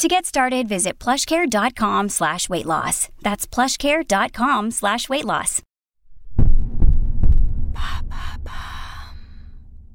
[0.00, 3.10] To get started, visit plushcare.com slash weight loss.
[3.20, 5.60] That's plushcare.com slash weight loss.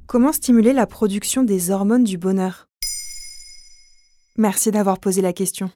[0.06, 2.68] Comment stimuler la production des hormones du bonheur?
[4.38, 5.72] Merci d'avoir posé la question.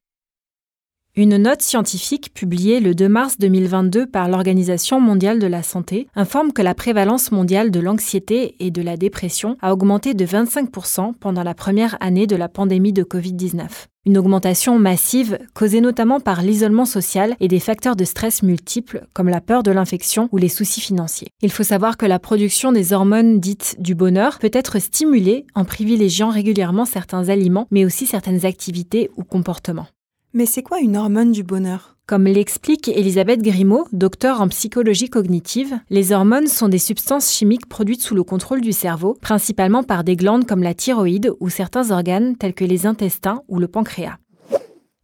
[1.15, 6.53] Une note scientifique publiée le 2 mars 2022 par l'Organisation mondiale de la santé informe
[6.53, 11.41] que la prévalence mondiale de l'anxiété et de la dépression a augmenté de 25% pendant
[11.41, 13.87] la première année de la pandémie de Covid-19.
[14.05, 19.29] Une augmentation massive causée notamment par l'isolement social et des facteurs de stress multiples comme
[19.29, 21.29] la peur de l'infection ou les soucis financiers.
[21.41, 25.65] Il faut savoir que la production des hormones dites du bonheur peut être stimulée en
[25.65, 29.87] privilégiant régulièrement certains aliments mais aussi certaines activités ou comportements.
[30.31, 31.95] Mais c'est quoi une hormone du bonheur?
[32.05, 38.03] Comme l'explique Elisabeth Grimaud, docteur en psychologie cognitive, les hormones sont des substances chimiques produites
[38.03, 42.35] sous le contrôle du cerveau, principalement par des glandes comme la thyroïde ou certains organes
[42.35, 44.17] tels que les intestins ou le pancréas.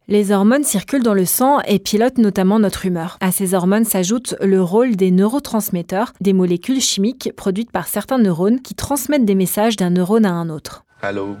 [0.06, 3.18] Les hormones circulent dans le sang et pilotent notamment notre humeur.
[3.20, 8.60] À ces hormones s'ajoute le rôle des neurotransmetteurs, des molécules chimiques produites par certains neurones
[8.60, 10.84] qui transmettent des messages d'un neurone à un autre.
[11.02, 11.34] Allô?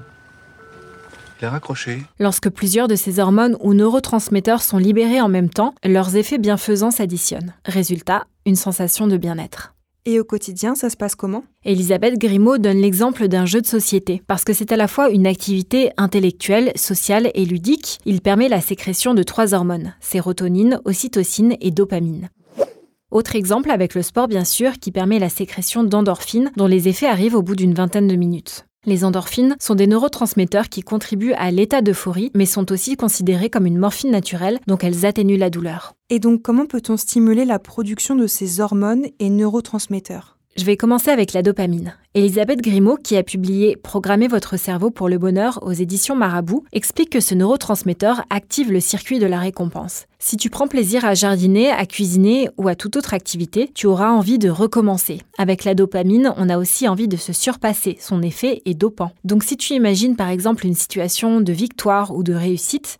[2.18, 6.90] Lorsque plusieurs de ces hormones ou neurotransmetteurs sont libérés en même temps, leurs effets bienfaisants
[6.90, 7.54] s'additionnent.
[7.64, 9.74] Résultat, une sensation de bien-être.
[10.08, 11.42] Et au quotidien, ça se passe comment?
[11.64, 15.26] Elisabeth Grimaud donne l'exemple d'un jeu de société, parce que c'est à la fois une
[15.26, 17.98] activité intellectuelle, sociale et ludique.
[18.06, 22.28] Il permet la sécrétion de trois hormones, sérotonine, ocytocine et dopamine.
[23.10, 27.06] Autre exemple avec le sport bien sûr, qui permet la sécrétion d'endorphines dont les effets
[27.06, 28.65] arrivent au bout d'une vingtaine de minutes.
[28.88, 33.66] Les endorphines sont des neurotransmetteurs qui contribuent à l'état d'euphorie, mais sont aussi considérés comme
[33.66, 35.94] une morphine naturelle, donc elles atténuent la douleur.
[36.08, 40.35] Et donc comment peut-on stimuler la production de ces hormones et neurotransmetteurs?
[40.56, 41.94] Je vais commencer avec la dopamine.
[42.14, 47.10] Elisabeth Grimaud, qui a publié Programmer votre cerveau pour le bonheur aux éditions Marabout, explique
[47.10, 50.06] que ce neurotransmetteur active le circuit de la récompense.
[50.18, 54.08] Si tu prends plaisir à jardiner, à cuisiner ou à toute autre activité, tu auras
[54.08, 55.20] envie de recommencer.
[55.36, 57.98] Avec la dopamine, on a aussi envie de se surpasser.
[58.00, 59.12] Son effet est dopant.
[59.24, 62.96] Donc si tu imagines par exemple une situation de victoire ou de réussite,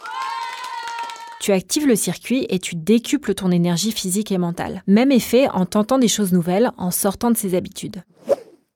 [1.47, 4.83] tu actives le circuit et tu décuples ton énergie physique et mentale.
[4.89, 8.03] Même effet en tentant des choses nouvelles, en sortant de ses habitudes.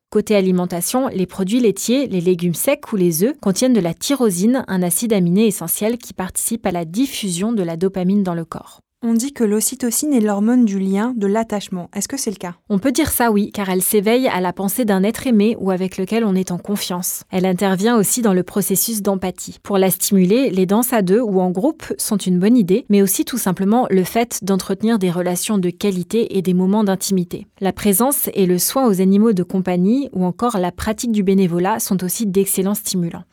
[0.09, 4.63] Côté alimentation, les produits laitiers, les légumes secs ou les œufs contiennent de la tyrosine,
[4.69, 8.79] un acide aminé essentiel qui participe à la diffusion de la dopamine dans le corps.
[9.03, 11.89] On dit que l'ocytocine est l'hormone du lien, de l'attachement.
[11.95, 12.53] Est-ce que c'est le cas?
[12.69, 15.71] On peut dire ça oui, car elle s'éveille à la pensée d'un être aimé ou
[15.71, 17.23] avec lequel on est en confiance.
[17.31, 19.57] Elle intervient aussi dans le processus d'empathie.
[19.63, 23.01] Pour la stimuler, les danses à deux ou en groupe sont une bonne idée, mais
[23.01, 27.47] aussi tout simplement le fait d'entretenir des relations de qualité et des moments d'intimité.
[27.59, 31.79] La présence et le soin aux animaux de compagnie ou encore la pratique du bénévolat
[31.79, 33.23] sont aussi d'excellents stimulants.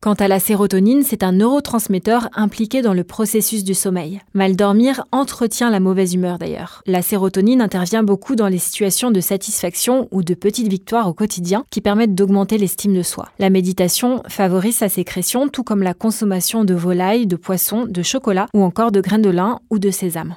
[0.00, 4.20] Quant à la sérotonine, c'est un neurotransmetteur impliqué dans le processus du sommeil.
[4.32, 6.82] Mal dormir entretient la mauvaise humeur d'ailleurs.
[6.86, 11.64] La sérotonine intervient beaucoup dans les situations de satisfaction ou de petites victoires au quotidien
[11.70, 13.30] qui permettent d'augmenter l'estime de soi.
[13.40, 18.46] La méditation favorise sa sécrétion tout comme la consommation de volailles, de poissons, de chocolat
[18.54, 20.36] ou encore de graines de lin ou de sésame.